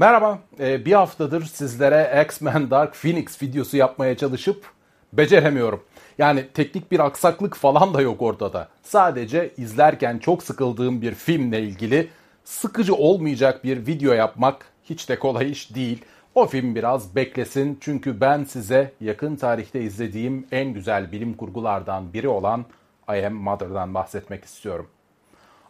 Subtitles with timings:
[0.00, 4.64] Merhaba, ee, bir haftadır sizlere X-Men Dark Phoenix videosu yapmaya çalışıp
[5.12, 5.82] beceremiyorum.
[6.18, 8.68] Yani teknik bir aksaklık falan da yok ortada.
[8.82, 12.08] Sadece izlerken çok sıkıldığım bir filmle ilgili
[12.44, 16.04] sıkıcı olmayacak bir video yapmak hiç de kolay iş değil.
[16.34, 22.28] O film biraz beklesin çünkü ben size yakın tarihte izlediğim en güzel bilim kurgulardan biri
[22.28, 22.64] olan
[23.08, 24.86] I Am Mother'dan bahsetmek istiyorum.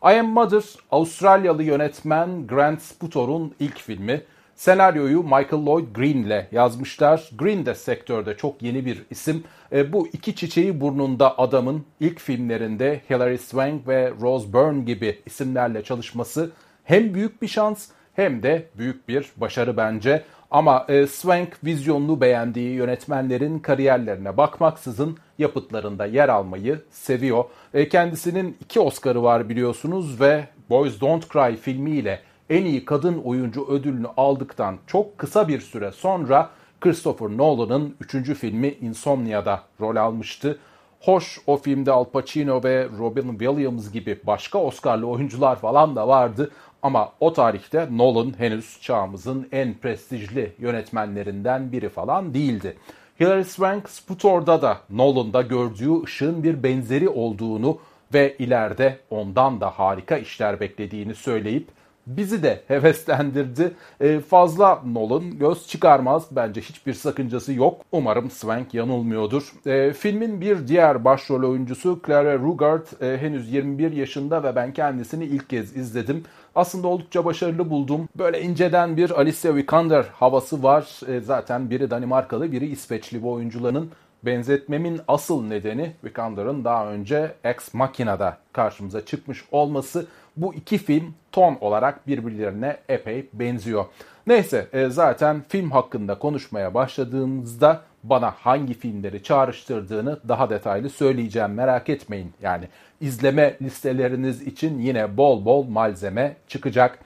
[0.05, 4.23] I Am Mother, Avustralyalı yönetmen Grant Sputor'un ilk filmi.
[4.55, 7.31] Senaryoyu Michael Lloyd Green ile yazmışlar.
[7.39, 9.45] Green de sektörde çok yeni bir isim.
[9.73, 15.85] E, bu iki çiçeği burnunda adamın ilk filmlerinde Hilary Swank ve Rose Byrne gibi isimlerle
[15.85, 16.51] çalışması
[16.85, 20.25] hem büyük bir şans hem de büyük bir başarı bence.
[20.51, 27.45] Ama e, Swank vizyonunu beğendiği yönetmenlerin kariyerlerine bakmaksızın yapıtlarında yer almayı seviyor.
[27.75, 33.67] E, kendisinin iki Oscar'ı var biliyorsunuz ve Boys Don't Cry filmiyle en iyi kadın oyuncu
[33.67, 40.59] ödülünü aldıktan çok kısa bir süre sonra Christopher Nolan'ın üçüncü filmi Insomnia'da rol almıştı.
[41.01, 46.51] Hoş o filmde Al Pacino ve Robin Williams gibi başka Oscar'lı oyuncular falan da vardı
[46.83, 52.77] ama o tarihte Nolan henüz çağımızın en prestijli yönetmenlerinden biri falan değildi.
[53.21, 57.79] Hilary Swank Sputor'da da Nolan'da gördüğü ışığın bir benzeri olduğunu
[58.15, 61.69] ve ileride ondan da harika işler beklediğini söyleyip
[62.07, 63.73] bizi de heveslendirdi.
[64.01, 66.27] Ee, fazla Nolan göz çıkarmaz.
[66.31, 67.81] Bence hiçbir sakıncası yok.
[67.93, 69.53] Umarım Swank yanılmıyordur.
[69.67, 75.25] Ee, filmin bir diğer başrol oyuncusu Clara Rugard e, henüz 21 yaşında ve ben kendisini
[75.25, 76.25] ilk kez izledim.
[76.55, 78.09] Aslında oldukça başarılı buldum.
[78.19, 81.01] Böyle inceden bir Alicia Vikander havası var.
[81.09, 83.91] E, zaten biri Danimarkalı, biri İsveçli bu oyuncuların
[84.23, 90.07] benzetmemin asıl nedeni Vikander'ın daha önce Ex Machina'da karşımıza çıkmış olması.
[90.37, 93.85] Bu iki film ton olarak birbirlerine epey benziyor.
[94.27, 101.89] Neyse e, zaten film hakkında konuşmaya başladığımızda bana hangi filmleri çağrıştırdığını daha detaylı söyleyeceğim merak
[101.89, 102.33] etmeyin.
[102.43, 102.69] Yani
[103.01, 106.99] izleme listeleriniz için yine bol bol malzeme çıkacak.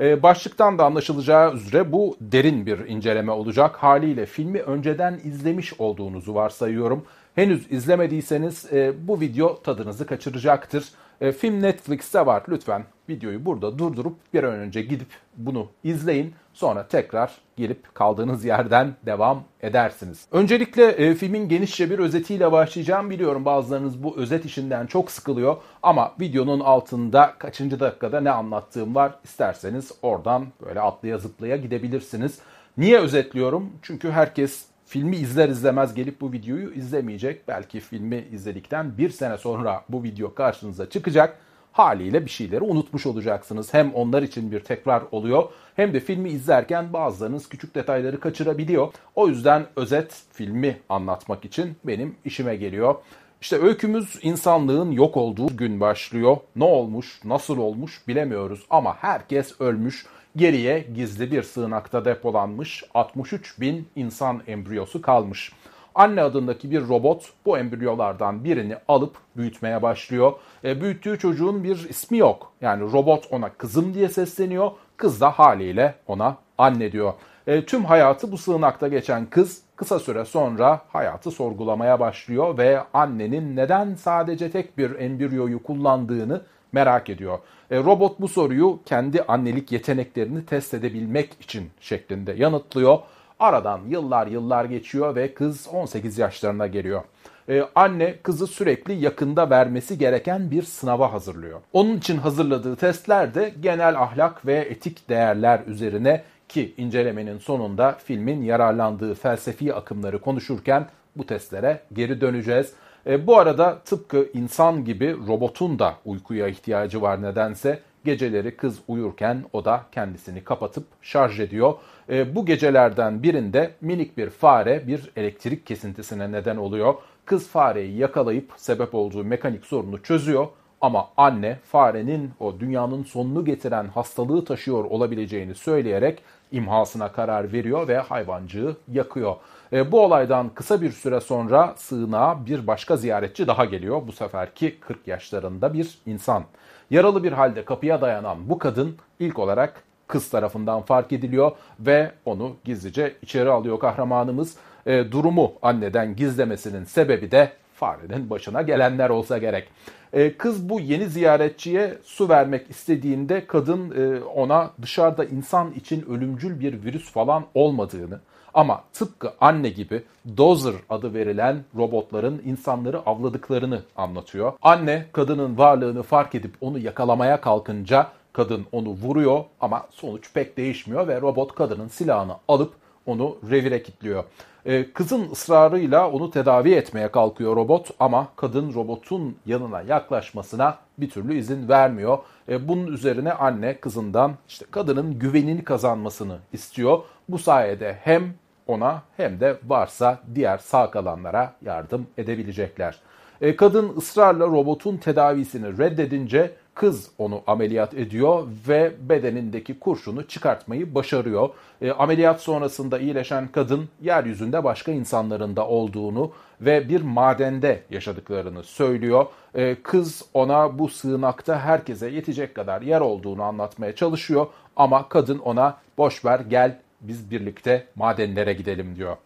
[0.00, 3.76] Ee, başlıktan da anlaşılacağı üzere bu derin bir inceleme olacak.
[3.76, 7.04] Haliyle filmi önceden izlemiş olduğunuzu varsayıyorum.
[7.34, 10.84] Henüz izlemediyseniz e, bu video tadınızı kaçıracaktır.
[11.20, 12.42] E, film Netflix'te var.
[12.48, 16.34] Lütfen videoyu burada durdurup bir an önce gidip bunu izleyin.
[16.52, 20.26] Sonra tekrar gelip kaldığınız yerden devam edersiniz.
[20.32, 23.10] Öncelikle e, filmin genişçe bir özetiyle başlayacağım.
[23.10, 29.14] Biliyorum bazılarınız bu özet işinden çok sıkılıyor ama videonun altında kaçıncı dakikada ne anlattığım var
[29.24, 32.38] isterseniz oradan böyle atlaya zıplaya gidebilirsiniz.
[32.76, 33.72] Niye özetliyorum?
[33.82, 37.48] Çünkü herkes filmi izler izlemez gelip bu videoyu izlemeyecek.
[37.48, 41.38] Belki filmi izledikten bir sene sonra bu video karşınıza çıkacak.
[41.72, 43.74] Haliyle bir şeyleri unutmuş olacaksınız.
[43.74, 45.44] Hem onlar için bir tekrar oluyor
[45.76, 48.92] hem de filmi izlerken bazılarınız küçük detayları kaçırabiliyor.
[49.14, 52.94] O yüzden özet filmi anlatmak için benim işime geliyor.
[53.40, 56.36] İşte öykümüz insanlığın yok olduğu gün başlıyor.
[56.56, 60.06] Ne olmuş, nasıl olmuş bilemiyoruz ama herkes ölmüş.
[60.36, 65.52] Geriye gizli bir sığınakta depolanmış 63 bin insan embriyosu kalmış.
[65.94, 70.32] Anne adındaki bir robot bu embriyolardan birini alıp büyütmeye başlıyor.
[70.64, 72.52] E, büyüttüğü çocuğun bir ismi yok.
[72.60, 74.70] Yani robot ona kızım diye sesleniyor.
[74.96, 77.12] Kız da haliyle ona anne diyor.
[77.46, 83.56] E, tüm hayatı bu sığınakta geçen kız kısa süre sonra hayatı sorgulamaya başlıyor ve annenin
[83.56, 86.42] neden sadece tek bir embriyoyu kullandığını
[86.72, 87.38] merak ediyor.
[87.70, 92.98] E, robot bu soruyu kendi annelik yeteneklerini test edebilmek için şeklinde yanıtlıyor.
[93.40, 97.02] Aradan yıllar yıllar geçiyor ve kız 18 yaşlarına geliyor.
[97.48, 101.60] Ee, anne kızı sürekli yakında vermesi gereken bir sınava hazırlıyor.
[101.72, 108.42] Onun için hazırladığı testler de genel ahlak ve etik değerler üzerine ki incelemenin sonunda filmin
[108.42, 110.86] yararlandığı felsefi akımları konuşurken
[111.16, 112.72] bu testlere geri döneceğiz.
[113.06, 117.80] E, bu arada tıpkı insan gibi robotun da uykuya ihtiyacı var nedense.
[118.04, 121.74] Geceleri kız uyurken o da kendisini kapatıp şarj ediyor.
[122.08, 126.94] E, bu gecelerden birinde minik bir fare bir elektrik kesintisine neden oluyor.
[127.24, 130.46] Kız fareyi yakalayıp sebep olduğu mekanik sorunu çözüyor.
[130.80, 136.22] Ama anne farenin o dünyanın sonunu getiren hastalığı taşıyor olabileceğini söyleyerek
[136.52, 139.36] imhasına karar veriyor ve hayvancığı yakıyor.
[139.72, 144.02] E, bu olaydan kısa bir süre sonra sığınağa bir başka ziyaretçi daha geliyor.
[144.06, 146.44] Bu seferki 40 yaşlarında bir insan.
[146.90, 152.56] Yaralı bir halde kapıya dayanan bu kadın ilk olarak kız tarafından fark ediliyor ve onu
[152.64, 154.56] gizlice içeri alıyor kahramanımız.
[154.86, 159.68] E, durumu anneden gizlemesinin sebebi de farenin başına gelenler olsa gerek.
[160.12, 163.90] E, kız bu yeni ziyaretçiye su vermek istediğinde kadın
[164.34, 168.20] ona dışarıda insan için ölümcül bir virüs falan olmadığını
[168.54, 170.02] ama tıpkı anne gibi
[170.36, 174.52] Dozer adı verilen robotların insanları avladıklarını anlatıyor.
[174.62, 181.08] Anne kadının varlığını fark edip onu yakalamaya kalkınca kadın onu vuruyor ama sonuç pek değişmiyor
[181.08, 182.72] ve robot kadının silahını alıp
[183.06, 184.24] onu revire kilitliyor.
[184.66, 191.38] Ee, kızın ısrarıyla onu tedavi etmeye kalkıyor robot ama kadın robotun yanına yaklaşmasına bir türlü
[191.38, 192.18] izin vermiyor.
[192.48, 196.98] Ee, bunun üzerine anne kızından işte kadının güvenini kazanmasını istiyor.
[197.30, 198.34] Bu sayede hem
[198.66, 202.98] ona hem de varsa diğer sağ kalanlara yardım edebilecekler.
[203.40, 211.48] Ee, kadın ısrarla robotun tedavisini reddedince kız onu ameliyat ediyor ve bedenindeki kurşunu çıkartmayı başarıyor.
[211.82, 219.26] E, ameliyat sonrasında iyileşen kadın yeryüzünde başka insanların da olduğunu ve bir madende yaşadıklarını söylüyor.
[219.54, 224.46] E, kız ona bu sığınakta herkese yetecek kadar yer olduğunu anlatmaya çalışıyor
[224.76, 229.16] ama kadın ona boş ver gel biz birlikte madenlere gidelim diyor.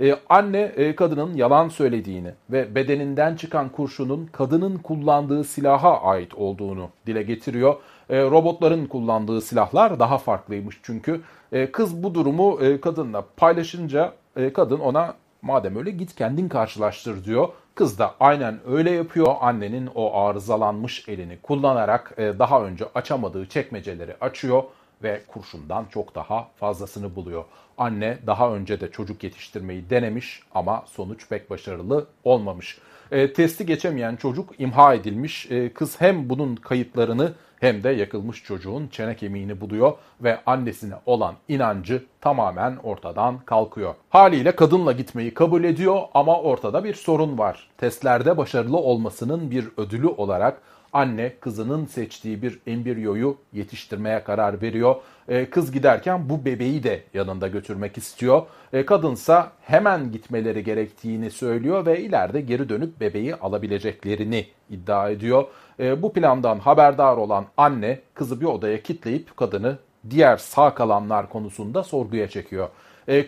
[0.00, 6.90] Ee, anne e, kadının yalan söylediğini ve bedeninden çıkan kurşunun kadının kullandığı silaha ait olduğunu
[7.06, 7.76] dile getiriyor.
[8.10, 11.20] E, robotların kullandığı silahlar daha farklıymış çünkü.
[11.52, 17.24] E, kız bu durumu e, kadınla paylaşınca e, kadın ona madem öyle git kendin karşılaştır
[17.24, 17.48] diyor.
[17.74, 19.34] Kız da aynen öyle yapıyor.
[19.40, 24.62] Annenin o arızalanmış elini kullanarak e, daha önce açamadığı çekmeceleri açıyor
[25.02, 27.44] ve kurşundan çok daha fazlasını buluyor.
[27.78, 32.78] Anne daha önce de çocuk yetiştirmeyi denemiş ama sonuç pek başarılı olmamış.
[33.10, 35.50] E, testi geçemeyen çocuk imha edilmiş.
[35.50, 41.34] E, kız hem bunun kayıtlarını hem de yakılmış çocuğun çene kemiğini buluyor ve annesine olan
[41.48, 43.94] inancı tamamen ortadan kalkıyor.
[44.10, 47.68] Haliyle kadınla gitmeyi kabul ediyor ama ortada bir sorun var.
[47.78, 50.62] Testlerde başarılı olmasının bir ödülü olarak
[50.92, 54.96] anne kızının seçtiği bir embriyoyu yetiştirmeye karar veriyor.
[55.28, 58.42] E, kız giderken bu bebeği de yanında götürmek istiyor.
[58.72, 65.44] E, kadınsa hemen gitmeleri gerektiğini söylüyor ve ileride geri dönüp bebeği alabileceklerini iddia ediyor.
[65.80, 69.78] E, bu plandan haberdar olan anne kızı bir odaya kitleyip kadını
[70.10, 72.68] diğer sağ kalanlar konusunda sorguya çekiyor.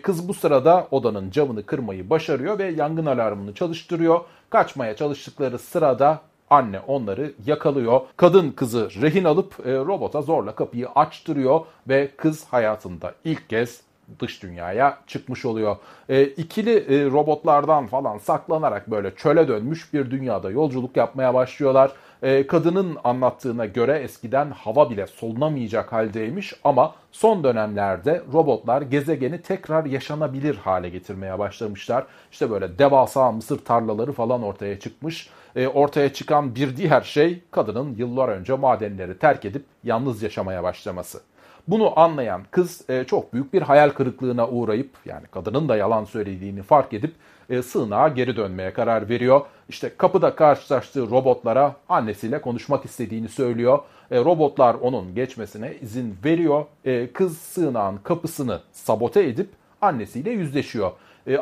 [0.01, 4.19] Kız bu sırada odanın camını kırmayı başarıyor ve yangın alarmını çalıştırıyor.
[4.49, 6.21] Kaçmaya çalıştıkları sırada
[6.51, 8.01] Anne onları yakalıyor.
[8.17, 13.81] Kadın kızı rehin alıp e, robota zorla kapıyı açtırıyor ve kız hayatında ilk kez
[14.19, 15.77] dış dünyaya çıkmış oluyor.
[16.09, 21.91] E, ikili e, robotlardan falan saklanarak böyle çöle dönmüş bir dünyada yolculuk yapmaya başlıyorlar.
[22.23, 29.85] E, kadının anlattığına göre eskiden hava bile solunamayacak haldeymiş ama son dönemlerde robotlar gezegeni tekrar
[29.85, 32.05] yaşanabilir hale getirmeye başlamışlar.
[32.31, 35.29] İşte böyle devasa mısır tarlaları falan ortaya çıkmış.
[35.55, 41.21] E, ortaya çıkan bir diğer şey kadının yıllar önce madenleri terk edip yalnız yaşamaya başlaması.
[41.67, 46.63] Bunu anlayan kız e, çok büyük bir hayal kırıklığına uğrayıp yani kadının da yalan söylediğini
[46.63, 47.13] fark edip
[47.49, 49.41] e, sığınağa geri dönmeye karar veriyor.
[49.69, 53.79] İşte kapıda karşılaştığı robotlara annesiyle konuşmak istediğini söylüyor.
[54.11, 56.65] Robotlar onun geçmesine izin veriyor.
[57.13, 59.49] Kız sığınağın kapısını sabote edip
[59.81, 60.91] annesiyle yüzleşiyor.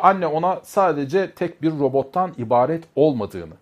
[0.02, 3.54] Anne ona sadece tek bir robottan ibaret olmadığını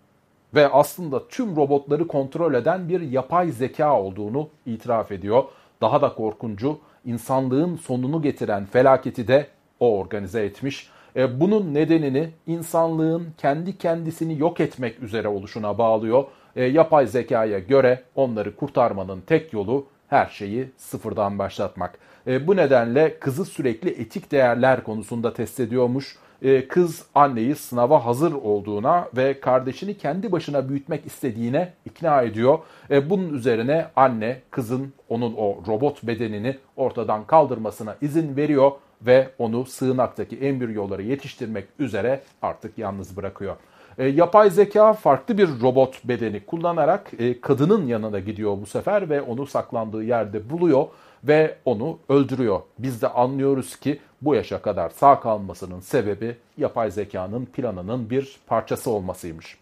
[0.54, 5.44] ve aslında tüm robotları kontrol eden bir yapay zeka olduğunu itiraf ediyor.
[5.80, 9.46] Daha da korkuncu insanlığın sonunu getiren felaketi de
[9.80, 10.90] o organize etmiş.
[11.16, 16.24] E, bunun nedenini insanlığın kendi kendisini yok etmek üzere oluşuna bağlıyor.
[16.56, 21.98] E, yapay zekaya göre onları kurtarmanın tek yolu her şeyi sıfırdan başlatmak.
[22.26, 26.16] E, bu nedenle kızı sürekli etik değerler konusunda test ediyormuş.
[26.42, 32.58] E, kız anneyi sınava hazır olduğuna ve kardeşini kendi başına büyütmek istediğine ikna ediyor.
[32.90, 39.66] E, bunun üzerine anne kızın onun o robot bedenini ortadan kaldırmasına izin veriyor ve onu
[39.66, 43.56] sığınaktaki embriyoları yetiştirmek üzere artık yalnız bırakıyor.
[43.98, 49.22] E, yapay zeka farklı bir robot bedeni kullanarak e, kadının yanına gidiyor bu sefer ve
[49.22, 50.86] onu saklandığı yerde buluyor
[51.24, 52.60] ve onu öldürüyor.
[52.78, 58.90] Biz de anlıyoruz ki bu yaşa kadar sağ kalmasının sebebi yapay zekanın planının bir parçası
[58.90, 59.58] olmasıymış.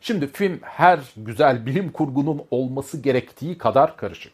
[0.00, 4.32] Şimdi film her güzel bilim kurgunun olması gerektiği kadar karışık.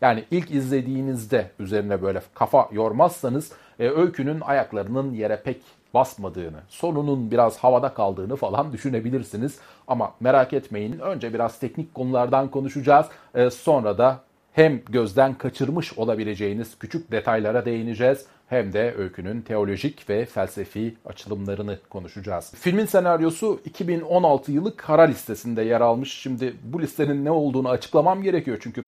[0.00, 5.60] Yani ilk izlediğinizde üzerine böyle kafa yormazsanız e, öykünün ayaklarının yere pek
[5.94, 9.58] basmadığını, sonunun biraz havada kaldığını falan düşünebilirsiniz.
[9.88, 13.06] Ama merak etmeyin önce biraz teknik konulardan konuşacağız.
[13.34, 14.20] E, sonra da
[14.52, 22.52] hem gözden kaçırmış olabileceğiniz küçük detaylara değineceğiz hem de öykünün teolojik ve felsefi açılımlarını konuşacağız.
[22.54, 26.12] Filmin senaryosu 2016 yılı kara listesinde yer almış.
[26.12, 28.82] Şimdi bu listenin ne olduğunu açıklamam gerekiyor çünkü.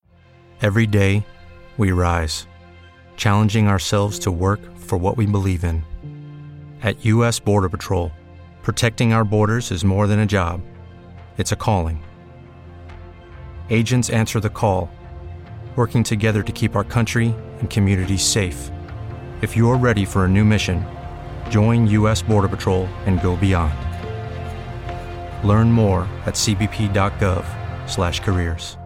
[0.62, 1.22] Every day
[1.76, 2.46] we rise,
[3.16, 5.82] challenging ourselves to work for what we believe in.
[6.82, 8.10] At US Border Patrol,
[8.62, 10.60] protecting our borders is more than a job.
[11.38, 11.98] It's a calling.
[13.70, 14.88] Agents answer the call,
[15.76, 18.73] working together to keep our country and communities safe.
[19.42, 20.84] If you're ready for a new mission,
[21.50, 22.22] join U.S.
[22.22, 23.72] Border Patrol and go beyond.
[25.48, 28.76] Learn more at cbp.gov/careers.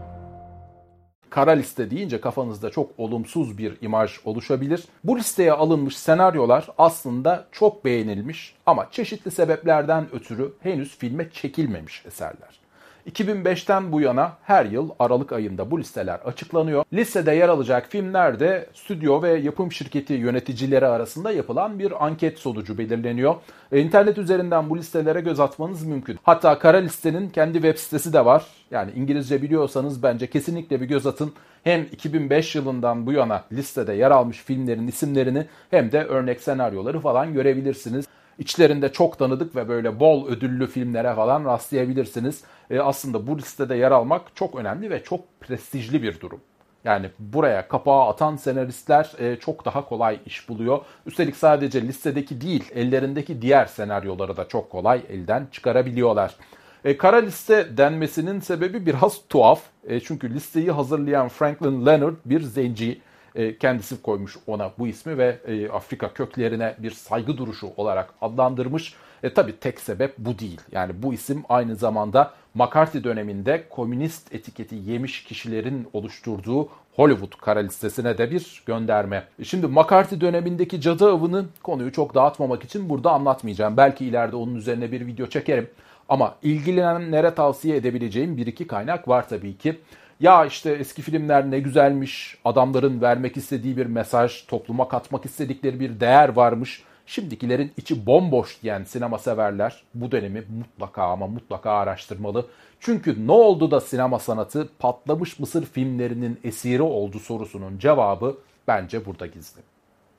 [1.31, 4.85] Kara liste deyince kafanızda çok olumsuz bir imaj oluşabilir.
[5.05, 12.61] Bu listeye alınmış senaryolar aslında çok beğenilmiş ama çeşitli sebeplerden ötürü henüz filme çekilmemiş eserler.
[13.09, 16.85] 2005'ten bu yana her yıl Aralık ayında bu listeler açıklanıyor.
[16.93, 22.79] Listede yer alacak filmler de stüdyo ve yapım şirketi yöneticileri arasında yapılan bir anket sonucu
[22.79, 23.35] belirleniyor.
[23.73, 26.19] E, internet üzerinden bu listelere göz atmanız mümkün.
[26.23, 28.47] Hatta kara listenin kendi web sitesi de var.
[28.71, 31.33] Yani İngilizce biliyorsanız bence kesinlikle bir göz atın.
[31.65, 37.33] Hem 2005 yılından bu yana listede yer almış filmlerin isimlerini hem de örnek senaryoları falan
[37.33, 38.07] görebilirsiniz.
[38.38, 42.45] İçlerinde çok tanıdık ve böyle bol ödüllü filmlere falan rastlayabilirsiniz.
[42.71, 46.40] E, aslında bu listede yer almak çok önemli ve çok prestijli bir durum.
[46.85, 50.78] Yani buraya kapağı atan senaristler e, çok daha kolay iş buluyor.
[51.07, 56.37] Üstelik sadece listedeki değil, ellerindeki diğer senaryoları da çok kolay elden çıkarabiliyorlar.
[56.85, 59.61] E, kara liste denmesinin sebebi biraz tuhaf.
[59.85, 63.00] E, çünkü listeyi hazırlayan Franklin Leonard bir zenci.
[63.35, 68.94] E, kendisi koymuş ona bu ismi ve e, Afrika köklerine bir saygı duruşu olarak adlandırmış.
[69.23, 70.61] E tabi tek sebep bu değil.
[70.73, 78.18] Yani bu isim aynı zamanda McCarthy döneminde komünist etiketi yemiş kişilerin oluşturduğu Hollywood kara listesine
[78.18, 79.25] de bir gönderme.
[79.42, 83.76] Şimdi McCarthy dönemindeki cadı avını konuyu çok dağıtmamak için burada anlatmayacağım.
[83.76, 85.70] Belki ileride onun üzerine bir video çekerim.
[86.08, 89.80] Ama ilgilenenlere tavsiye edebileceğim bir iki kaynak var tabii ki.
[90.20, 96.00] Ya işte eski filmler ne güzelmiş, adamların vermek istediği bir mesaj, topluma katmak istedikleri bir
[96.00, 96.82] değer varmış.
[97.06, 102.46] Şimdikilerin içi bomboş diyen sinema severler bu dönemi mutlaka ama mutlaka araştırmalı.
[102.80, 108.37] Çünkü ne oldu da sinema sanatı patlamış Mısır filmlerinin esiri oldu sorusunun cevabı
[108.68, 109.60] bence burada gizli.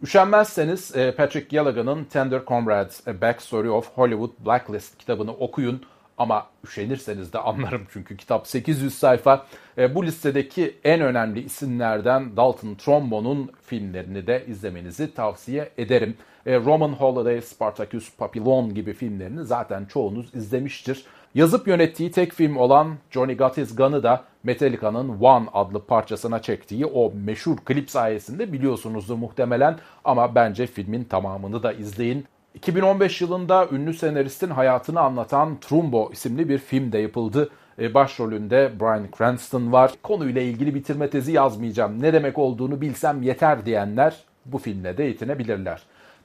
[0.04, 5.82] Üşenmezseniz e, Patrick Gallagher'ın Tender Comrades A Backstory of Hollywood Blacklist kitabını okuyun.
[6.20, 9.46] Ama üşenirseniz de anlarım çünkü kitap 800 sayfa.
[9.78, 16.16] E, bu listedeki en önemli isimlerden Dalton Trumbo'nun filmlerini de izlemenizi tavsiye ederim.
[16.46, 21.06] E, Roman Holiday, Spartacus, Papillon gibi filmlerini zaten çoğunuz izlemiştir.
[21.36, 26.86] Yazıp yönettiği tek film olan Johnny Got His Gun'ı da Metallica'nın One adlı parçasına çektiği
[26.86, 32.26] o meşhur klip sayesinde biliyorsunuzdur muhtemelen ama bence filmin tamamını da izleyin.
[32.56, 37.50] 2015 yılında ünlü senaristin hayatını anlatan Trumbo isimli bir film de yapıldı.
[37.80, 39.92] E, başrolünde Bryan Cranston var.
[40.04, 42.02] Konuyla ilgili bitirme tezi yazmayacağım.
[42.02, 44.16] Ne demek olduğunu bilsem yeter diyenler
[44.46, 45.82] bu filmle de yetinebilirler.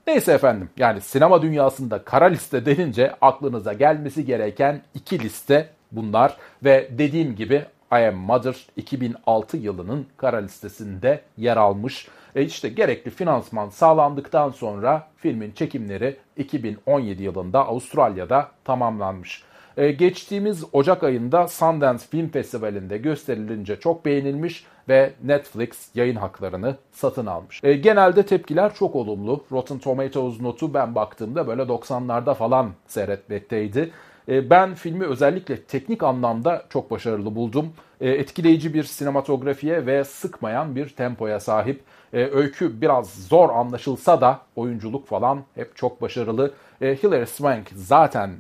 [0.07, 6.37] Neyse efendim yani sinema dünyasında kara liste denince aklınıza gelmesi gereken iki liste bunlar.
[6.65, 12.09] Ve dediğim gibi I Am Mother 2006 yılının kara listesinde yer almış.
[12.35, 19.43] E işte gerekli finansman sağlandıktan sonra filmin çekimleri 2017 yılında Avustralya'da tamamlanmış.
[19.77, 27.27] E, geçtiğimiz Ocak ayında Sundance Film Festivali'nde gösterilince çok beğenilmiş ve Netflix yayın haklarını satın
[27.27, 27.61] almış.
[27.65, 29.45] E, genelde tepkiler çok olumlu.
[29.53, 33.91] Rotten Tomatoes notu ben baktığımda böyle 90'larda falan seyretmekteydi.
[34.29, 37.73] E, ben filmi özellikle teknik anlamda çok başarılı buldum.
[38.01, 41.81] E, etkileyici bir sinematografiye ve sıkmayan bir tempoya sahip.
[42.15, 46.53] E, öykü biraz zor anlaşılsa da oyunculuk falan hep çok başarılı.
[46.81, 48.31] Hilary Swank zaten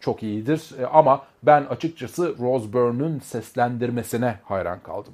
[0.00, 5.12] çok iyidir ama ben açıkçası Rose Byrne'ün seslendirmesine hayran kaldım.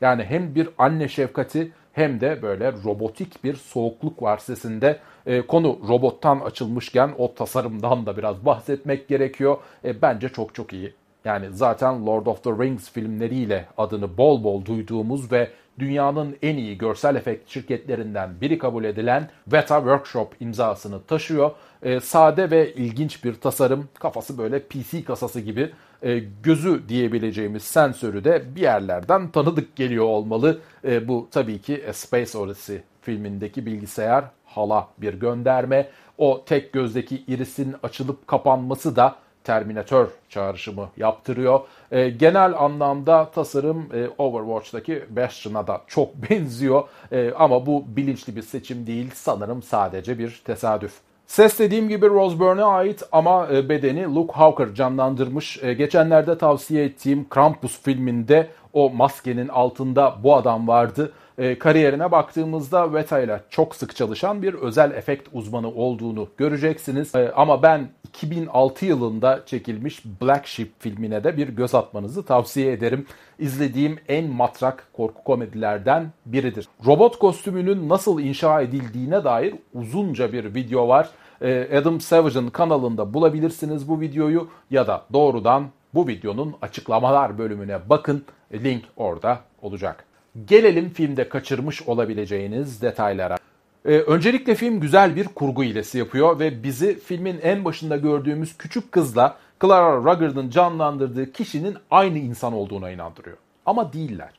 [0.00, 4.98] Yani hem bir anne şefkati hem de böyle robotik bir soğukluk var sesinde.
[5.26, 9.56] E, konu robottan açılmışken o tasarımdan da biraz bahsetmek gerekiyor.
[9.84, 10.94] E, bence çok çok iyi.
[11.24, 16.78] Yani zaten Lord of the Rings filmleriyle adını bol bol duyduğumuz ve dünyanın en iyi
[16.78, 21.50] görsel efekt şirketlerinden biri kabul edilen Weta Workshop imzasını taşıyor.
[21.82, 25.70] E, sade ve ilginç bir tasarım, kafası böyle PC kasası gibi
[26.02, 30.60] e, gözü diyebileceğimiz sensörü de bir yerlerden tanıdık geliyor olmalı.
[30.84, 35.88] E, bu tabii ki A Space Odyssey filmindeki bilgisayar hala bir gönderme.
[36.18, 39.16] O tek gözdeki irisin açılıp kapanması da
[39.50, 41.60] Terminator çağrışımı yaptırıyor.
[41.90, 46.82] E, genel anlamda tasarım e, Overwatch'taki Bastion'a da çok benziyor.
[47.12, 50.92] E, ama bu bilinçli bir seçim değil sanırım sadece bir tesadüf.
[51.26, 55.62] Ses dediğim gibi Rose ait ama e, bedeni Luke Hawker canlandırmış.
[55.62, 61.12] E, geçenlerde tavsiye ettiğim Krampus filminde o maskenin altında bu adam vardı.
[61.40, 67.12] E, kariyerine baktığımızda Veta ile çok sık çalışan bir özel efekt uzmanı olduğunu göreceksiniz.
[67.34, 73.06] Ama ben 2006 yılında çekilmiş Black Sheep filmine de bir göz atmanızı tavsiye ederim.
[73.38, 76.68] İzlediğim en matrak korku komedilerden biridir.
[76.86, 81.08] Robot kostümünün nasıl inşa edildiğine dair uzunca bir video var.
[81.42, 88.24] Ee, Adam Savage'ın kanalında bulabilirsiniz bu videoyu ya da doğrudan bu videonun açıklamalar bölümüne bakın.
[88.52, 90.09] Link orada olacak.
[90.44, 93.36] Gelelim filmde kaçırmış olabileceğiniz detaylara.
[93.84, 98.92] Ee, öncelikle film güzel bir kurgu ilesi yapıyor ve bizi filmin en başında gördüğümüz küçük
[98.92, 103.36] kızla Clara Ruggerd'ın canlandırdığı kişinin aynı insan olduğuna inandırıyor.
[103.66, 104.30] Ama değiller.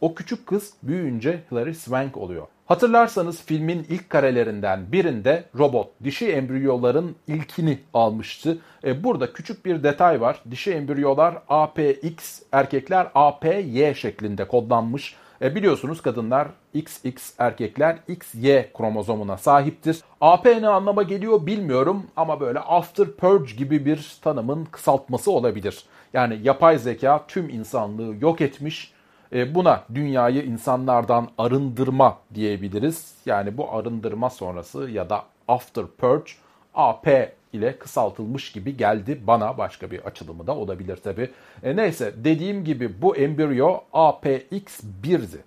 [0.00, 2.46] O küçük kız büyüyünce Hilary Swank oluyor.
[2.66, 8.58] Hatırlarsanız filmin ilk karelerinden birinde robot dişi embriyoların ilkini almıştı.
[8.84, 10.42] E, burada küçük bir detay var.
[10.50, 15.16] Dişi embriyolar APX, erkekler APY şeklinde kodlanmış.
[15.44, 20.00] E, biliyorsunuz kadınlar XX, erkekler XY kromozomuna sahiptir.
[20.20, 25.84] AP ne anlama geliyor bilmiyorum ama böyle after purge gibi bir tanımın kısaltması olabilir.
[26.12, 28.92] Yani yapay zeka tüm insanlığı yok etmiş
[29.32, 33.14] e, buna dünyayı insanlardan arındırma diyebiliriz.
[33.26, 36.32] Yani bu arındırma sonrası ya da after purge
[36.74, 39.58] AP ile kısaltılmış gibi geldi bana.
[39.58, 41.30] Başka bir açılımı da olabilir tabi.
[41.62, 45.38] E neyse dediğim gibi bu embriyo APX1'di.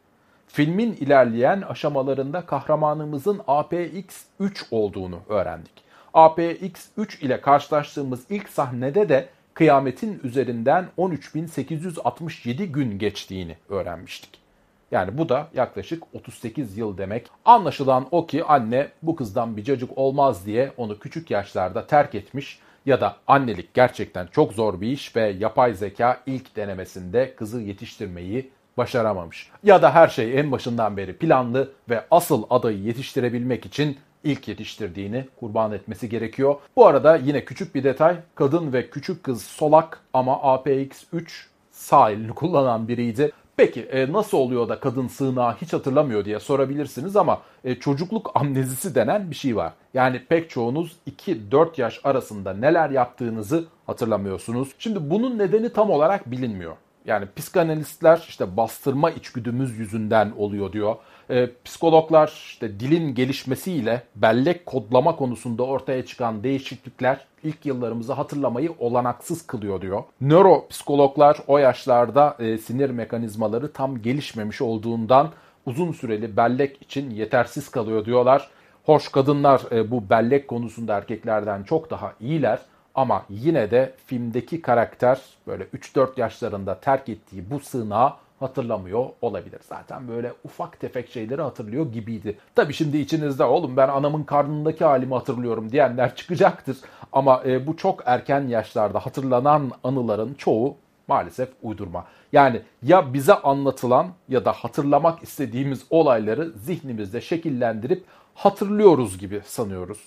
[0.48, 5.88] Filmin ilerleyen aşamalarında kahramanımızın APX3 olduğunu öğrendik.
[6.14, 14.47] APX3 ile karşılaştığımız ilk sahnede de kıyametin üzerinden 13.867 gün geçtiğini öğrenmiştik.
[14.92, 17.28] Yani bu da yaklaşık 38 yıl demek.
[17.46, 22.60] Anlaşılan o ki anne bu kızdan bir cacık olmaz diye onu küçük yaşlarda terk etmiş
[22.86, 28.52] ya da annelik gerçekten çok zor bir iş ve yapay zeka ilk denemesinde kızı yetiştirmeyi
[28.78, 29.50] başaramamış.
[29.64, 35.28] Ya da her şey en başından beri planlı ve asıl adayı yetiştirebilmek için ilk yetiştirdiğini
[35.40, 36.56] kurban etmesi gerekiyor.
[36.76, 38.16] Bu arada yine küçük bir detay.
[38.36, 41.26] Kadın ve küçük kız solak ama APX3
[41.72, 43.32] sağ elini kullanan biriydi.
[43.58, 48.96] Peki e, nasıl oluyor da kadın sığınağı hiç hatırlamıyor diye sorabilirsiniz ama e, çocukluk amnezisi
[48.96, 49.74] denen bir şey var.
[49.94, 50.96] Yani pek çoğunuz
[51.28, 54.70] 2-4 yaş arasında neler yaptığınızı hatırlamıyorsunuz.
[54.80, 56.76] Şimdi bunun nedeni tam olarak bilinmiyor.
[57.06, 60.96] Yani psikanalistler işte bastırma içgüdümüz yüzünden oluyor diyor.
[61.30, 69.48] E, psikologlar işte dilin gelişmesiyle bellek kodlama konusunda ortaya çıkan değişiklikler ilk yıllarımızı hatırlamayı olanaksız
[69.48, 70.04] kılıyor diyor.
[70.22, 75.30] Nöropsikologlar o yaşlarda e, sinir mekanizmaları tam gelişmemiş olduğundan
[75.66, 78.50] uzun süreli bellek için yetersiz kalıyor diyorlar.
[78.86, 82.60] Hoş kadınlar e, bu bellek konusunda erkeklerden çok daha iyiler.
[82.96, 89.60] Ama yine de filmdeki karakter böyle 3-4 yaşlarında terk ettiği bu sığınağı hatırlamıyor olabilir.
[89.70, 92.38] Zaten böyle ufak tefek şeyleri hatırlıyor gibiydi.
[92.56, 96.78] Tabi şimdi içinizde oğlum ben anamın karnındaki halimi hatırlıyorum diyenler çıkacaktır.
[97.14, 100.76] Ama e, bu çok erken yaşlarda hatırlanan anıların çoğu
[101.08, 102.06] maalesef uydurma.
[102.34, 108.04] Yani ya bize anlatılan ya da hatırlamak istediğimiz olayları zihnimizde şekillendirip
[108.36, 110.00] hatırlıyoruz gibi sanıyoruz.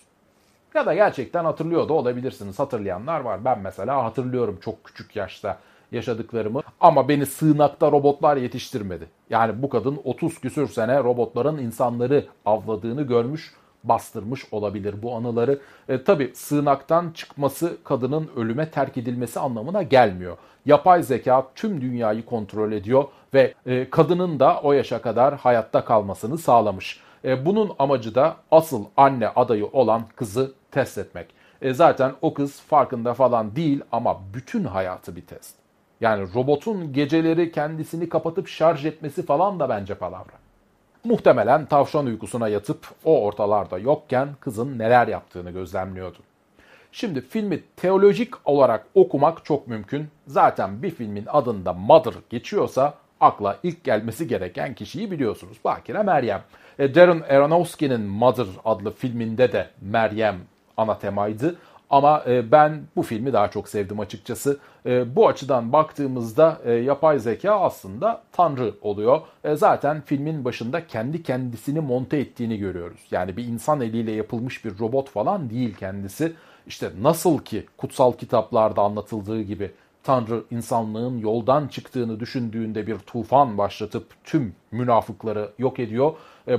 [0.75, 2.59] Ya da gerçekten hatırlıyor da olabilirsiniz.
[2.59, 3.45] Hatırlayanlar var.
[3.45, 5.59] Ben mesela hatırlıyorum çok küçük yaşta
[5.92, 9.07] yaşadıklarımı ama beni sığınakta robotlar yetiştirmedi.
[9.31, 15.61] Yani bu kadın 30 küsür sene robotların insanları avladığını görmüş bastırmış olabilir bu anıları.
[15.88, 20.37] E, Tabi sığınaktan çıkması kadının ölüme terk edilmesi anlamına gelmiyor.
[20.66, 26.38] Yapay zeka tüm dünyayı kontrol ediyor ve e, kadının da o yaşa kadar hayatta kalmasını
[26.38, 27.00] sağlamış.
[27.24, 31.26] E, bunun amacı da asıl anne adayı olan kızı test etmek.
[31.62, 35.60] E, zaten o kız farkında falan değil ama bütün hayatı bir test.
[36.01, 40.41] Yani robotun geceleri kendisini kapatıp şarj etmesi falan da bence palavra.
[41.05, 46.19] Muhtemelen tavşan uykusuna yatıp o ortalarda yokken kızın neler yaptığını gözlemliyordu.
[46.93, 50.09] Şimdi filmi teolojik olarak okumak çok mümkün.
[50.27, 55.57] Zaten bir filmin adında Mother geçiyorsa akla ilk gelmesi gereken kişiyi biliyorsunuz.
[55.65, 56.43] Bakire Meryem.
[56.79, 60.37] E, Darren Aronofsky'nin Mother adlı filminde de Meryem
[60.77, 61.57] ana temaydı.
[61.90, 64.59] Ama e, ben bu filmi daha çok sevdim açıkçası.
[64.87, 69.20] E, bu açıdan baktığımızda e, yapay zeka aslında tanrı oluyor.
[69.55, 73.00] Zaten filmin başında kendi kendisini monte ettiğini görüyoruz.
[73.11, 76.33] Yani bir insan eliyle yapılmış bir robot falan değil kendisi.
[76.66, 79.70] İşte nasıl ki kutsal kitaplarda anlatıldığı gibi
[80.03, 86.12] Tanrı insanlığın yoldan çıktığını düşündüğünde bir tufan başlatıp tüm münafıkları yok ediyor.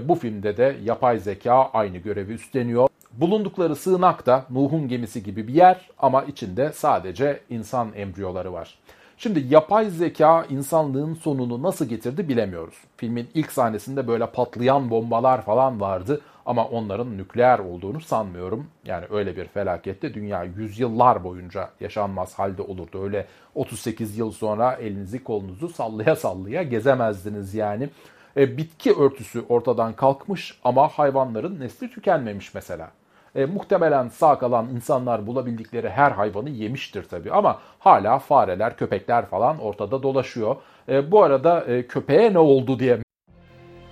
[0.03, 2.87] Bu filmde de yapay zeka aynı görevi üstleniyor.
[3.13, 8.79] Bulundukları sığınak da Nuh'un gemisi gibi bir yer ama içinde sadece insan embriyoları var.
[9.17, 12.75] Şimdi yapay zeka insanlığın sonunu nasıl getirdi bilemiyoruz.
[12.97, 18.67] Filmin ilk sahnesinde böyle patlayan bombalar falan vardı ama onların nükleer olduğunu sanmıyorum.
[18.85, 23.03] Yani öyle bir felakette dünya yüzyıllar boyunca yaşanmaz halde olurdu.
[23.03, 27.89] Öyle 38 yıl sonra elinizi kolunuzu sallaya sallaya gezemezdiniz yani.
[28.37, 32.91] E, bitki örtüsü ortadan kalkmış ama hayvanların nesli tükenmemiş mesela.
[33.35, 39.59] E, muhtemelen sağ kalan insanlar bulabildikleri her hayvanı yemiştir tabii ama hala fareler, köpekler falan
[39.59, 40.55] ortada dolaşıyor.
[40.89, 42.97] E, bu arada e, köpeğe ne oldu diye.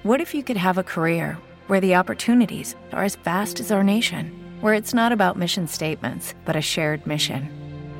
[0.03, 1.35] What if you could have a career
[1.67, 4.25] where the opportunities are as vast as our nation,
[4.61, 7.41] where it's not about mission statements, but a shared mission?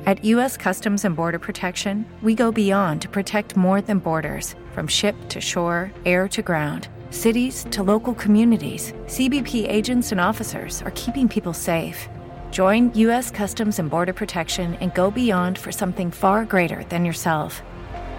[0.06, 0.58] At U.S.
[0.58, 5.40] Customs and Border Protection, we go beyond to protect more than borders from ship to
[5.40, 11.52] shore, air to ground cities to local communities, CBP agents and officers are keeping people
[11.52, 12.08] safe.
[12.50, 13.30] Join U.S.
[13.30, 17.62] Customs and Border Protection and go beyond for something far greater than yourself.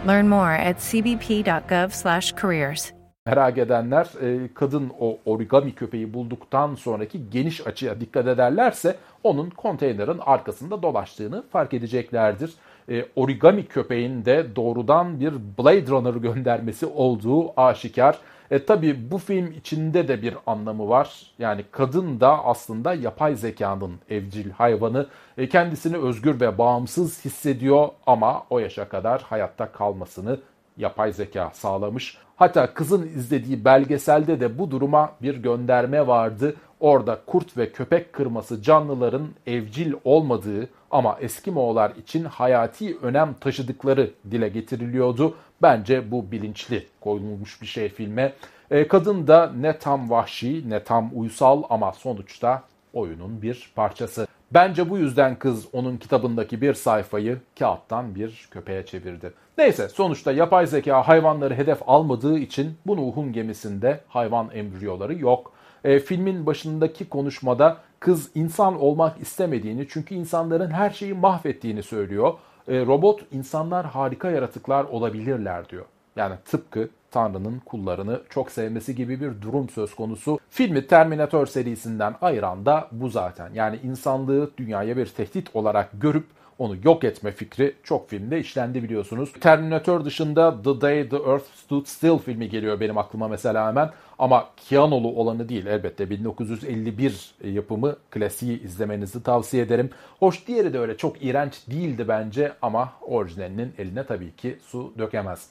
[0.05, 2.93] Learn more at cbp.gov/careers.
[3.25, 10.19] Merak edenler e, kadın o origami köpeği bulduktan sonraki geniş açıya dikkat ederlerse onun konteynerin
[10.25, 12.53] arkasında dolaştığını fark edeceklerdir.
[12.89, 18.17] E, origami köpeğin de doğrudan bir Blade Runner göndermesi olduğu aşikar.
[18.51, 21.33] E tabi bu film içinde de bir anlamı var.
[21.39, 25.07] Yani kadın da aslında yapay zekanın evcil hayvanı.
[25.37, 30.39] E kendisini özgür ve bağımsız hissediyor ama o yaşa kadar hayatta kalmasını
[30.77, 32.17] yapay zeka sağlamış.
[32.35, 36.55] Hatta kızın izlediği belgeselde de bu duruma bir gönderme vardı.
[36.79, 44.49] Orada kurt ve köpek kırması canlıların evcil olmadığı ama Eskimoğullar için hayati önem taşıdıkları dile
[44.49, 45.35] getiriliyordu.
[45.61, 48.33] Bence bu bilinçli koyulmuş bir şey filme.
[48.71, 54.27] E, kadın da ne tam vahşi ne tam uysal ama sonuçta oyunun bir parçası.
[54.53, 59.33] Bence bu yüzden kız onun kitabındaki bir sayfayı kağıttan bir köpeğe çevirdi.
[59.57, 65.53] Neyse sonuçta yapay zeka hayvanları hedef almadığı için bu Nuh'un gemisinde hayvan embriyoları yok.
[65.83, 72.33] E, filmin başındaki konuşmada kız insan olmak istemediğini çünkü insanların her şeyi mahvettiğini söylüyor.
[72.67, 75.85] E, robot insanlar harika yaratıklar olabilirler diyor.
[76.15, 80.39] Yani tıpkı Tanrı'nın kullarını çok sevmesi gibi bir durum söz konusu.
[80.49, 83.49] Filmi Terminator serisinden ayıran da bu zaten.
[83.53, 86.25] Yani insanlığı dünyaya bir tehdit olarak görüp
[86.59, 89.33] onu yok etme fikri çok filmde işlendi biliyorsunuz.
[89.41, 93.89] Terminator dışında The Day the Earth Stood Still filmi geliyor benim aklıma mesela hemen.
[94.19, 99.89] Ama Keanu'lu olanı değil elbette 1951 yapımı klasiği izlemenizi tavsiye ederim.
[100.19, 105.49] Hoş diğeri de öyle çok iğrenç değildi bence ama orijinalinin eline tabii ki su dökemez.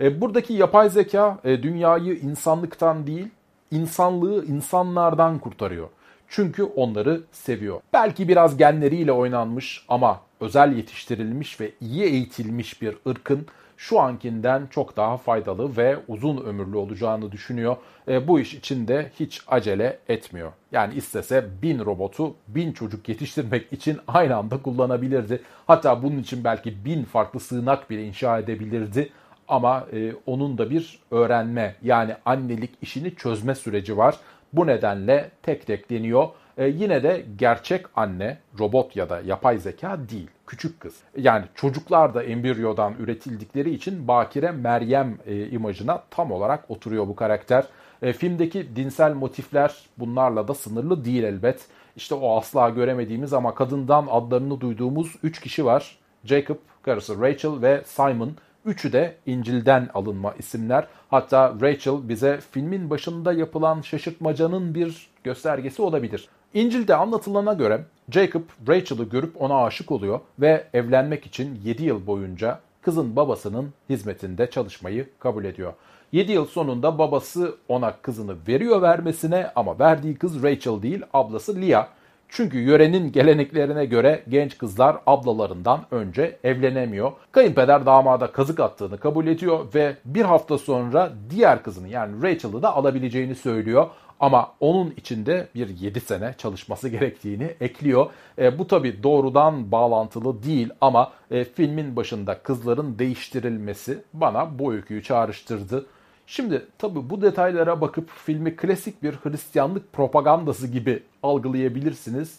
[0.00, 3.28] E, buradaki yapay zeka e, dünyayı insanlıktan değil,
[3.70, 5.88] insanlığı insanlardan kurtarıyor.
[6.28, 7.80] Çünkü onları seviyor.
[7.92, 13.46] Belki biraz genleriyle oynanmış ama özel yetiştirilmiş ve iyi eğitilmiş bir ırkın
[13.80, 17.76] şu ankinden çok daha faydalı ve uzun ömürlü olacağını düşünüyor.
[18.08, 20.52] E, bu iş için de hiç acele etmiyor.
[20.72, 25.42] Yani istese bin robotu bin çocuk yetiştirmek için aynı anda kullanabilirdi.
[25.66, 29.12] Hatta bunun için belki bin farklı sığınak bile inşa edebilirdi
[29.50, 34.16] ama e, onun da bir öğrenme yani annelik işini çözme süreci var.
[34.52, 36.28] Bu nedenle tek tek deniyor.
[36.58, 40.96] E, yine de gerçek anne robot ya da yapay zeka değil, küçük kız.
[41.16, 47.64] Yani çocuklar da embriyodan üretildikleri için Bakire Meryem e, imajına tam olarak oturuyor bu karakter.
[48.02, 51.66] E, filmdeki dinsel motifler bunlarla da sınırlı değil elbet.
[51.96, 55.98] İşte o asla göremediğimiz ama kadından adlarını duyduğumuz 3 kişi var.
[56.24, 58.32] Jacob, karısı Rachel ve Simon.
[58.64, 60.86] Üçü de İncil'den alınma isimler.
[61.10, 66.28] Hatta Rachel bize filmin başında yapılan şaşırtmacanın bir göstergesi olabilir.
[66.54, 72.60] İncil'de anlatılana göre Jacob Rachel'ı görüp ona aşık oluyor ve evlenmek için 7 yıl boyunca
[72.82, 75.72] kızın babasının hizmetinde çalışmayı kabul ediyor.
[76.12, 81.86] 7 yıl sonunda babası ona kızını veriyor vermesine ama verdiği kız Rachel değil ablası Leah.
[82.30, 87.12] Çünkü yörenin geleneklerine göre genç kızlar ablalarından önce evlenemiyor.
[87.32, 92.74] Kayınpeder damada kazık attığını kabul ediyor ve bir hafta sonra diğer kızını yani Rachel'ı da
[92.74, 93.86] alabileceğini söylüyor.
[94.20, 98.06] Ama onun içinde bir 7 sene çalışması gerektiğini ekliyor.
[98.38, 105.02] E, bu tabi doğrudan bağlantılı değil ama e, filmin başında kızların değiştirilmesi bana bu öyküyü
[105.02, 105.86] çağrıştırdı.
[106.30, 112.38] Şimdi tabi bu detaylara bakıp filmi klasik bir Hristiyanlık propagandası gibi algılayabilirsiniz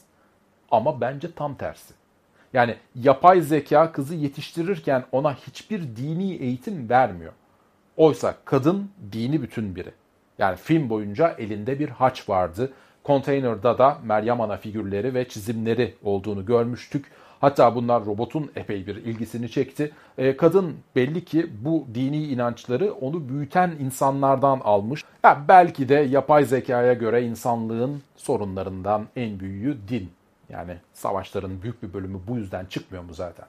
[0.72, 1.94] ama bence tam tersi.
[2.54, 7.34] Yani yapay zeka kızı yetiştirirken ona hiçbir dini eğitim vermiyor.
[7.98, 9.92] Oysa kadın dini bütün biri.
[10.38, 12.74] Yani film boyunca elinde bir haç vardı.
[13.04, 17.06] Konteynerda da Meryem Ana figürleri ve çizimleri olduğunu görmüştük.
[17.42, 19.92] Hatta bunlar robotun epey bir ilgisini çekti.
[20.18, 25.04] E, kadın belli ki bu dini inançları onu büyüten insanlardan almış.
[25.24, 30.10] Ya belki de yapay zekaya göre insanlığın sorunlarından en büyüğü din.
[30.50, 33.46] Yani savaşların büyük bir bölümü bu yüzden çıkmıyor mu zaten?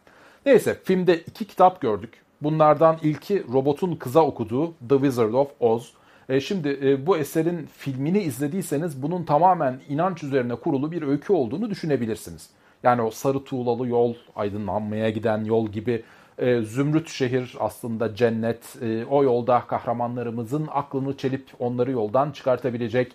[0.47, 2.23] Neyse filmde iki kitap gördük.
[2.43, 5.93] Bunlardan ilki robotun kıza okuduğu The Wizard of Oz.
[6.29, 11.71] E, şimdi e, bu eserin filmini izlediyseniz bunun tamamen inanç üzerine kurulu bir öykü olduğunu
[11.71, 12.51] düşünebilirsiniz.
[12.83, 16.05] Yani o sarı tuğlalı yol, aydınlanmaya giden yol gibi
[16.39, 18.83] e, Zümrüt şehir aslında cennet.
[18.83, 23.13] E, o yolda kahramanlarımızın aklını çelip onları yoldan çıkartabilecek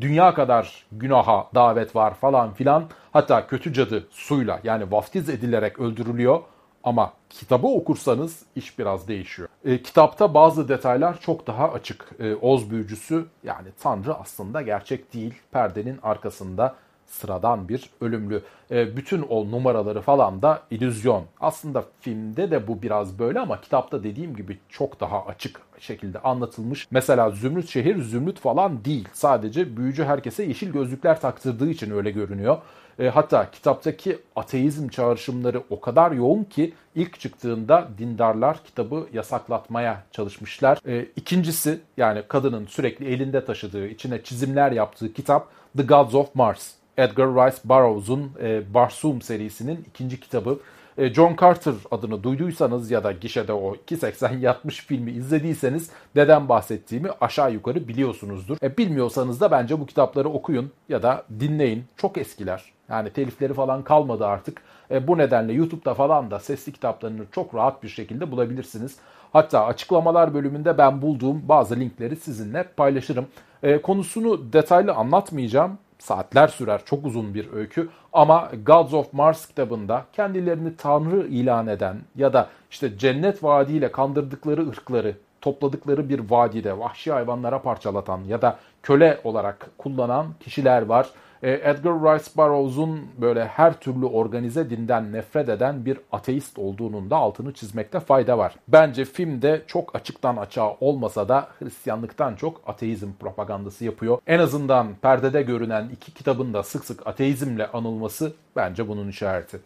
[0.00, 2.84] dünya kadar günaha davet var falan filan.
[3.12, 6.40] Hatta kötü cadı suyla yani vaftiz edilerek öldürülüyor.
[6.84, 9.48] Ama kitabı okursanız iş biraz değişiyor.
[9.64, 12.10] E, kitapta bazı detaylar çok daha açık.
[12.20, 15.34] E, Oz büyücüsü yani Tanrı aslında gerçek değil.
[15.52, 16.74] Perdenin arkasında
[17.12, 18.42] sıradan bir ölümlü.
[18.70, 21.24] E, bütün o numaraları falan da illüzyon.
[21.40, 26.88] Aslında filmde de bu biraz böyle ama kitapta dediğim gibi çok daha açık şekilde anlatılmış.
[26.90, 29.08] Mesela Zümrüt şehir Zümrüt falan değil.
[29.12, 32.58] Sadece büyücü herkese yeşil gözlükler taktırdığı için öyle görünüyor.
[32.98, 40.78] E, hatta kitaptaki ateizm çağrışımları o kadar yoğun ki ilk çıktığında dindarlar kitabı yasaklatmaya çalışmışlar.
[40.86, 46.81] E, ikincisi yani kadının sürekli elinde taşıdığı, içine çizimler yaptığı kitap The Gods of Mars.
[46.96, 50.58] Edgar Rice Burroughs'un e, Barsum serisinin ikinci kitabı.
[50.98, 57.08] E, John Carter adını duyduysanız ya da gişede o 2.80 yatmış filmi izlediyseniz neden bahsettiğimi
[57.20, 58.56] aşağı yukarı biliyorsunuzdur.
[58.62, 61.84] E, bilmiyorsanız da bence bu kitapları okuyun ya da dinleyin.
[61.96, 62.72] Çok eskiler.
[62.88, 64.62] Yani telifleri falan kalmadı artık.
[64.90, 68.96] E, bu nedenle YouTube'da falan da sesli kitaplarını çok rahat bir şekilde bulabilirsiniz.
[69.32, 73.26] Hatta açıklamalar bölümünde ben bulduğum bazı linkleri sizinle paylaşırım.
[73.62, 80.04] E, konusunu detaylı anlatmayacağım saatler sürer çok uzun bir öykü ama Gods of Mars kitabında
[80.12, 87.12] kendilerini tanrı ilan eden ya da işte cennet vaadiyle kandırdıkları ırkları topladıkları bir vadide vahşi
[87.12, 91.10] hayvanlara parçalatan ya da köle olarak kullanan kişiler var.
[91.42, 97.16] E, Edgar Rice Burroughs'un böyle her türlü organize dinden nefret eden bir ateist olduğunun da
[97.16, 98.54] altını çizmekte fayda var.
[98.68, 104.18] Bence filmde çok açıktan açığa olmasa da Hristiyanlıktan çok ateizm propagandası yapıyor.
[104.26, 109.60] En azından perdede görünen iki kitabın da sık sık ateizmle anılması bence bunun işareti.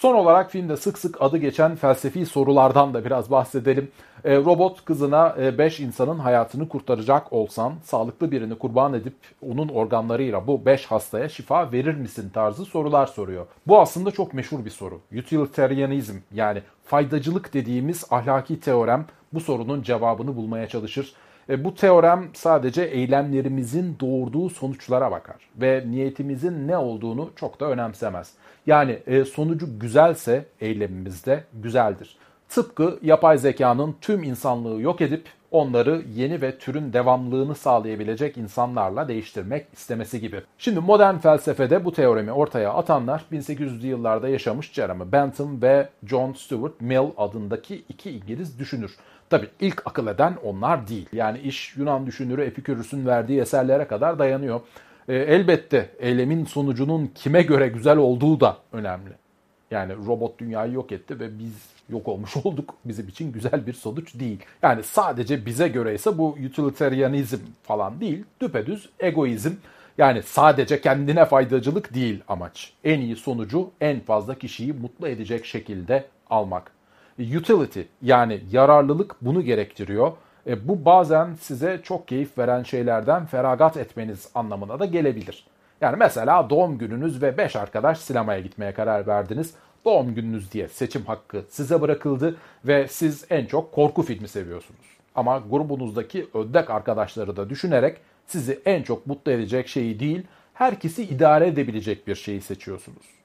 [0.00, 3.90] Son olarak filmde sık sık adı geçen felsefi sorulardan da biraz bahsedelim.
[4.24, 10.46] E, robot kızına 5 e, insanın hayatını kurtaracak olsan sağlıklı birini kurban edip onun organlarıyla
[10.46, 13.46] bu 5 hastaya şifa verir misin tarzı sorular soruyor.
[13.66, 15.00] Bu aslında çok meşhur bir soru.
[15.18, 21.14] Utilitarianizm yani faydacılık dediğimiz ahlaki teorem bu sorunun cevabını bulmaya çalışır.
[21.48, 28.32] E, bu teorem sadece eylemlerimizin doğurduğu sonuçlara bakar ve niyetimizin ne olduğunu çok da önemsemez.
[28.66, 32.16] Yani e, sonucu güzelse eylemimizde güzeldir.
[32.48, 39.66] Tıpkı yapay zekanın tüm insanlığı yok edip onları yeni ve türün devamlılığını sağlayabilecek insanlarla değiştirmek
[39.72, 40.42] istemesi gibi.
[40.58, 46.80] Şimdi modern felsefede bu teoremi ortaya atanlar 1800'lü yıllarda yaşamış Jeremy Bentham ve John Stuart
[46.80, 48.96] Mill adındaki iki İngiliz düşünür.
[49.30, 51.08] Tabi ilk akıl eden onlar değil.
[51.12, 54.60] Yani iş Yunan düşünürü Epikürüs'ün verdiği eserlere kadar dayanıyor.
[55.08, 59.10] E, elbette eylemin sonucunun kime göre güzel olduğu da önemli.
[59.70, 61.52] Yani robot dünyayı yok etti ve biz
[61.88, 62.74] yok olmuş olduk.
[62.84, 64.38] Bizim için güzel bir sonuç değil.
[64.62, 68.24] Yani sadece bize göre ise bu utilitarianizm falan değil.
[68.40, 69.52] Düpedüz egoizm.
[69.98, 72.72] Yani sadece kendine faydacılık değil amaç.
[72.84, 76.79] En iyi sonucu en fazla kişiyi mutlu edecek şekilde almak.
[77.20, 80.12] Utility yani yararlılık bunu gerektiriyor.
[80.46, 85.46] E, bu bazen size çok keyif veren şeylerden feragat etmeniz anlamına da gelebilir.
[85.80, 89.54] Yani mesela doğum gününüz ve 5 arkadaş sinemaya gitmeye karar verdiniz.
[89.84, 94.86] Doğum gününüz diye seçim hakkı size bırakıldı ve siz en çok korku filmi seviyorsunuz.
[95.14, 101.46] Ama grubunuzdaki ödek arkadaşları da düşünerek sizi en çok mutlu edecek şeyi değil, herkesi idare
[101.46, 103.19] edebilecek bir şeyi seçiyorsunuz.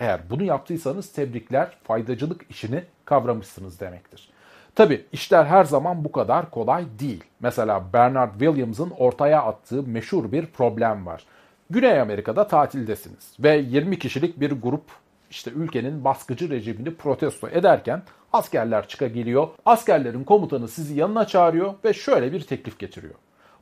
[0.00, 4.28] Eğer bunu yaptıysanız tebrikler, faydacılık işini kavramışsınız demektir.
[4.74, 7.24] Tabi işler her zaman bu kadar kolay değil.
[7.40, 11.24] Mesela Bernard Williams'ın ortaya attığı meşhur bir problem var.
[11.70, 14.84] Güney Amerika'da tatildesiniz ve 20 kişilik bir grup
[15.30, 19.48] işte ülkenin baskıcı rejimini protesto ederken askerler çıka geliyor.
[19.64, 23.14] Askerlerin komutanı sizi yanına çağırıyor ve şöyle bir teklif getiriyor.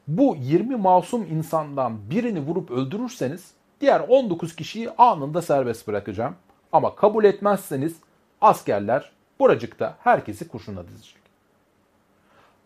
[0.08, 6.34] Bu 20 masum insandan birini vurup öldürürseniz diğer 19 kişiyi anında serbest bırakacağım.
[6.72, 7.96] Ama kabul etmezseniz
[8.40, 11.24] askerler buracıkta herkesi kurşuna dizecek.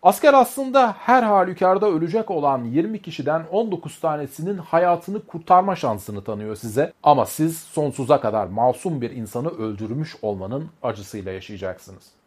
[0.03, 6.93] Asker aslında her halükarda ölecek olan 20 kişiden 19 tanesinin hayatını kurtarma şansını tanıyor size.
[7.03, 12.18] Ama siz sonsuza kadar masum bir insanı öldürmüş olmanın acısıyla yaşayacaksınız.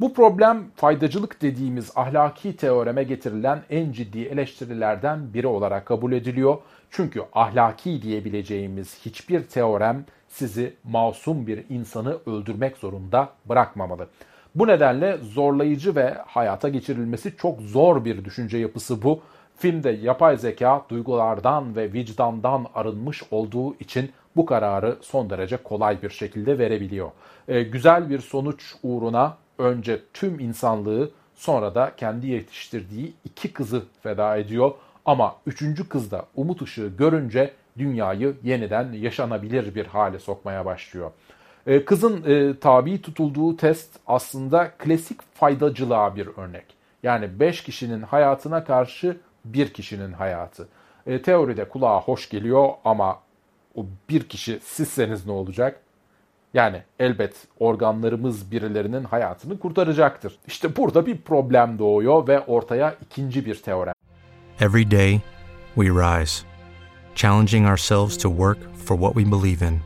[0.00, 6.56] Bu problem faydacılık dediğimiz ahlaki teoreme getirilen en ciddi eleştirilerden biri olarak kabul ediliyor.
[6.90, 14.08] Çünkü ahlaki diyebileceğimiz hiçbir teorem sizi masum bir insanı öldürmek zorunda bırakmamalı.
[14.54, 19.20] Bu nedenle zorlayıcı ve hayata geçirilmesi çok zor bir düşünce yapısı bu.
[19.56, 26.10] Filmde yapay zeka duygulardan ve vicdandan arınmış olduğu için bu kararı son derece kolay bir
[26.10, 27.10] şekilde verebiliyor.
[27.48, 34.36] Ee, güzel bir sonuç uğruna önce tüm insanlığı sonra da kendi yetiştirdiği iki kızı feda
[34.36, 34.72] ediyor.
[35.04, 41.10] Ama üçüncü kız da umut ışığı görünce dünyayı yeniden yaşanabilir bir hale sokmaya başlıyor.
[41.66, 46.64] Ee, kızın e, tabi tutulduğu test aslında klasik faydacılığa bir örnek.
[47.02, 50.68] Yani 5 kişinin hayatına karşı bir kişinin hayatı.
[51.06, 53.18] E, teoride kulağa hoş geliyor ama
[53.74, 55.80] o bir kişi sizseniz ne olacak?
[56.54, 60.38] Yani elbet organlarımız birilerinin hayatını kurtaracaktır.
[60.46, 63.94] İşte burada bir problem doğuyor ve ortaya ikinci bir teorem.
[64.60, 65.20] Every day
[65.74, 66.46] we rise,
[67.14, 69.80] challenging ourselves to work for what we believe in.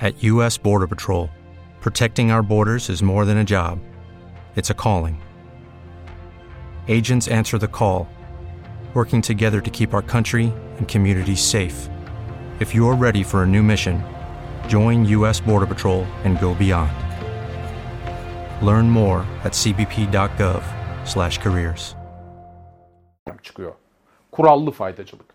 [0.00, 0.64] At U.S.
[0.64, 1.28] Border Patrol,
[1.80, 3.78] protecting our borders is more than a job,
[4.56, 5.16] it's a calling.
[6.88, 8.06] Agents answer the call,
[8.94, 11.88] working together to keep our country and communities safe.
[12.60, 14.02] If you're ready for a new mission,
[14.68, 15.46] join U.S.
[15.46, 16.90] Border Patrol and go beyond.
[18.66, 21.94] Learn more at cbp.gov/careers.
[23.42, 23.72] çıkıyor.
[24.32, 25.34] Kurallı faydacılık.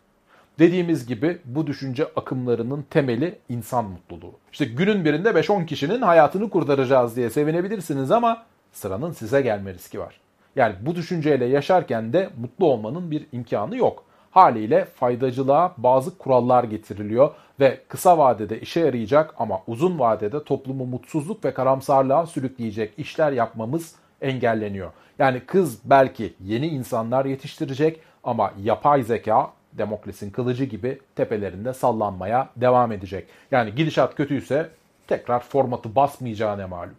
[0.59, 4.33] Dediğimiz gibi bu düşünce akımlarının temeli insan mutluluğu.
[4.51, 10.19] İşte günün birinde 5-10 kişinin hayatını kurtaracağız diye sevinebilirsiniz ama sıranın size gelme riski var.
[10.55, 14.03] Yani bu düşünceyle yaşarken de mutlu olmanın bir imkanı yok.
[14.31, 21.45] Haliyle faydacılığa bazı kurallar getiriliyor ve kısa vadede işe yarayacak ama uzun vadede toplumu mutsuzluk
[21.45, 24.91] ve karamsarlığa sürükleyecek işler yapmamız engelleniyor.
[25.19, 32.91] Yani kız belki yeni insanlar yetiştirecek ama yapay zeka Demokles'in kılıcı gibi tepelerinde sallanmaya devam
[32.91, 33.27] edecek.
[33.51, 34.69] Yani gidişat kötüyse
[35.07, 36.95] tekrar formatı basmayacağı ne malum.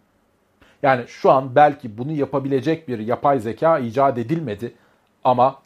[0.83, 4.73] Yani şu an belki bunu yapabilecek bir yapay zeka icat edilmedi
[5.23, 5.61] ama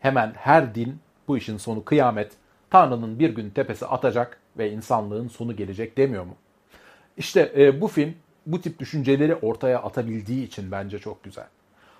[0.00, 2.32] hemen her din bu işin sonu kıyamet,
[2.70, 6.36] Tanrı'nın bir gün tepesi atacak ve insanlığın sonu gelecek demiyor mu?
[7.16, 8.14] İşte e, bu film
[8.46, 11.46] bu tip düşünceleri ortaya atabildiği için bence çok güzel.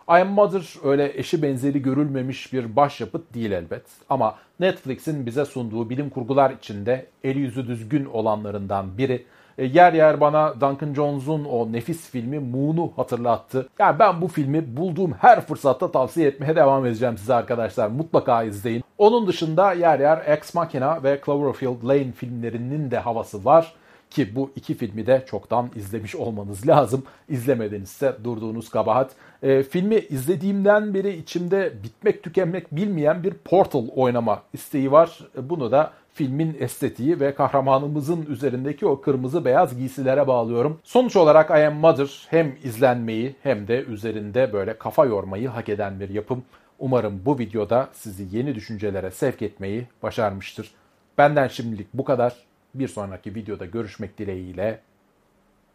[0.08, 3.82] I Am Mother öyle eşi benzeri görülmemiş bir başyapıt değil elbet.
[4.08, 9.26] Ama Netflix'in bize sunduğu bilim kurgular içinde eli yüzü düzgün olanlarından biri.
[9.61, 13.68] E, yer yer bana Duncan Jones'un o nefis filmi Moon'u hatırlattı.
[13.79, 17.88] Yani ben bu filmi bulduğum her fırsatta tavsiye etmeye devam edeceğim size arkadaşlar.
[17.88, 18.85] Mutlaka izleyin.
[18.99, 23.75] Onun dışında yer yer Ex Machina ve Cloverfield Lane filmlerinin de havası var.
[24.11, 27.03] Ki bu iki filmi de çoktan izlemiş olmanız lazım.
[27.29, 29.11] İzlemedinizse durduğunuz kabahat.
[29.42, 35.18] E, filmi izlediğimden beri içimde bitmek tükenmek bilmeyen bir Portal oynama isteği var.
[35.37, 40.79] Bunu da filmin estetiği ve kahramanımızın üzerindeki o kırmızı beyaz giysilere bağlıyorum.
[40.85, 46.01] Sonuç olarak I Am Mother hem izlenmeyi hem de üzerinde böyle kafa yormayı hak eden
[46.01, 46.42] bir yapım.
[46.79, 50.70] Umarım bu videoda sizi yeni düşüncelere sevk etmeyi başarmıştır.
[51.18, 52.49] Benden şimdilik bu kadar.
[52.74, 54.80] Bir sonraki videoda görüşmek dileğiyle.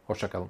[0.07, 0.49] Hoşçakalın.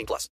[0.00, 0.28] 18 plus.